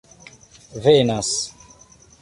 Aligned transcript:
venas 0.83 1.29